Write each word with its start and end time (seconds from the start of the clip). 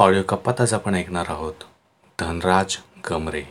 Audio 0.00 0.22
कप्पात 0.22 0.60
आज 0.60 0.74
आपण 0.74 0.94
ऐकणार 0.94 1.24
आहोत. 1.28 1.54
धनराज 2.18 2.76
गमरे 3.10 3.42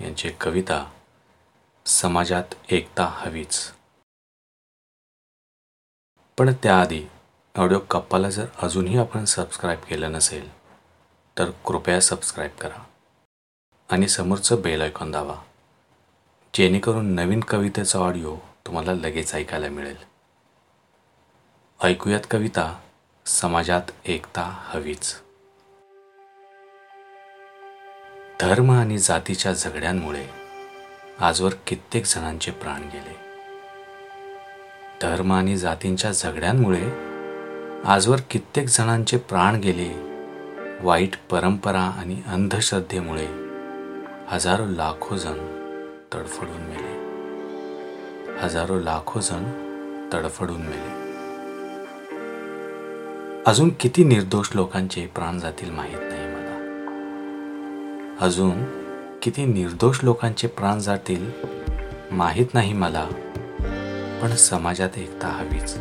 यांची 0.00 0.30
कविता 0.40 0.90
समाजात 1.86 2.54
एकता 2.70 3.04
हवीच. 3.04 3.72
पण 6.38 6.52
त्याआधी 6.62 7.04
ऑडिओ 7.58 7.78
कप्पाला 7.78 8.30
जर 8.30 8.46
अजूनही 8.62 8.98
आपण 8.98 9.24
सबस्क्राईब 9.24 9.78
केलं 9.80 10.12
नसेल 10.12 10.48
तर 11.38 11.50
कृपया 11.50 12.00
सबस्क्राईब 12.00 12.50
करा 12.60 12.84
आणि 13.90 14.08
समोरचं 14.08 14.62
बेल 14.62 14.82
ऐकून 14.82 15.10
दावा 15.10 15.36
जेणेकरून 16.54 17.14
नवीन 17.14 17.40
कवितेचा 17.40 17.98
ऑडिओ 17.98 18.36
तुम्हाला 18.66 18.94
लगेच 18.94 19.34
ऐकायला 19.34 19.68
मिळेल. 19.68 19.96
ऐकूयात 21.80 22.30
कविता 22.30 22.80
समाजात 23.26 23.90
एकता 24.04 24.42
हवीच. 24.42 25.20
धर्म 28.40 28.70
आणि 28.70 28.98
जातीच्या 28.98 29.52
झगड्यांमुळे 29.52 30.26
आजवर 31.20 31.52
कित्येक 31.66 32.04
जणांचे 32.04 32.50
प्राण 32.50 32.80
गेले. 32.82 33.16
धर्म 35.02 35.32
आणि 35.32 35.56
जातींच्या 35.56 36.12
झगड्यांमुळे 36.12 36.90
आजवर 37.84 38.20
कित्येक 38.30 38.68
जणांचे 38.68 39.16
प्राण 39.16 39.54
गेले. 39.54 39.90
वाईट 40.80 41.10
परंपरा 41.30 41.80
आणि 41.80 42.22
अंधश्रद्धेमुळे 42.26 43.26
हजारो 44.28 44.66
लाखो 44.66 45.16
जण 45.16 45.38
तडफडून 46.14 46.62
मेले. 46.62 46.96
हजारो 48.40 48.80
लाखो 48.80 49.20
जण 49.20 49.44
तडफडून 50.12 50.60
मेले. 50.60 51.00
अजून 53.46 53.70
किती 53.80 54.04
निर्दोष 54.04 54.48
लोकांचे 54.54 55.06
प्राण 55.06 55.38
जातील 55.38 55.70
माहीत 55.70 55.98
नाही. 56.00 56.19
अजून 58.20 58.64
किती 59.22 59.44
निर्दोष 59.44 59.98
लोकांचे 60.02 60.48
प्राण 60.48 60.78
जातील 60.78 61.30
माहीत 62.12 62.46
नाही 62.54 62.72
मला 62.72 63.04
पण 64.22 64.34
समाजात 64.36 64.88
एकता 64.96 65.28
हवीच. 65.28 65.76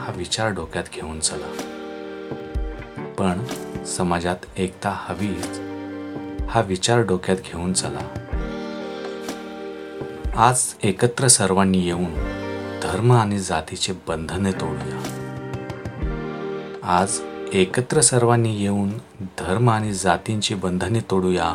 हा 0.00 0.12
विचार 0.16 0.50
डोक्यात 0.50 0.84
घेऊन 0.94 1.20
चला. 1.20 1.50
पण 3.18 3.44
समाजात 3.84 4.36
एकता 4.56 4.90
हवीच 4.94 5.58
हा 6.50 6.60
विचार 6.60 7.00
डोक्यात 7.00 7.36
घेऊन 7.36 7.72
चला. 7.72 8.24
आज 10.36 10.74
एकत्र 10.82 11.26
सर्वांनी 11.26 11.78
येऊन 11.78 12.14
धर्म 12.82 13.12
आणि 13.12 13.38
जातीचे 13.38 13.92
बंधने 14.08 14.52
तोडूया. 14.52 15.02
आज 16.82 17.20
एकत्र 17.52 18.00
सर्वांनी 18.00 18.62
येऊन 18.62 18.90
धर्म 19.20 19.70
आणि 19.70 19.92
जातींची 19.92 20.54
बंधने 20.54 21.00
तोडूया. 21.00 21.54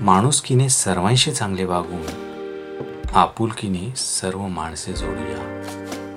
माणुसकीने 0.00 0.68
सर्वांशी 0.68 1.32
चांगले 1.32 1.64
वागून 1.64 2.02
आपुलकीने 3.14 3.96
सर्व 3.96 4.46
माणसे 4.46 4.92
जोडूया. 4.92 5.62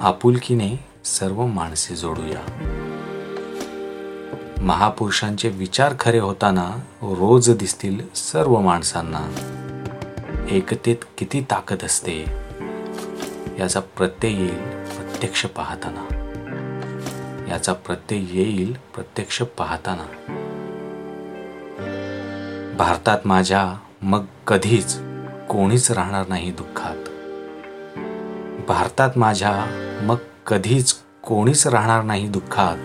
आपुलकीने 0.01 0.79
सर्व 1.05 1.45
माणसे 1.45 1.95
जोडूया. 1.95 2.41
महापुरुषांचे 4.61 5.49
विचार 5.49 5.93
खरे 5.99 6.19
होताना 6.19 6.71
रोज 7.01 7.49
दिसतील 7.49 7.99
सर्व 8.15 8.59
माणसांना. 8.59 9.21
एकतेत 10.49 10.97
किती 11.17 11.41
ताकद 11.41 11.83
असते 11.83 12.25
याचा 13.59 13.79
प्रत्यय 13.79 14.31
येईल 14.31 14.57
प्रत्यक्ष 14.95 15.45
पाहताना. 15.45 16.20
याचा 17.51 17.73
प्रत्यय 17.73 18.19
येईल 18.19 18.73
प्रत्यक्ष 18.95 19.41
पाहताना. 19.41 20.05
भारतात 22.77 23.19
माझ्या 23.25 23.75
मग 24.01 24.25
कधीच 24.47 24.97
कोणीच 25.49 25.91
राहणार 25.91 26.27
नाही 26.27 26.51
दुःखात. 26.51 26.95
भारतात 28.67 29.09
माझ्या 29.15 29.65
मग 30.01 30.15
कधीच 30.47 30.93
कोणीच 31.23 31.67
राहणार 31.67 32.03
नाही 32.03 32.27
दुःखात. 32.27 32.77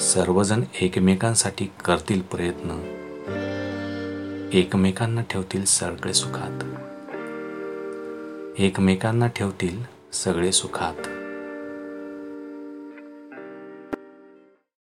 सर्वजण 0.00 0.62
एकमेकांसाठी 0.80 1.66
करतील 1.84 2.20
प्रयत्न. 2.20 2.70
एकमेकांना 4.52 5.20
ठेवतील 5.30 5.64
सगळे 5.64 6.14
सुखात. 6.14 6.64
एकमेकांना 8.58 9.26
ठेवतील 9.26 9.82
सगळे 10.12 10.52
सुखात. 10.52 11.23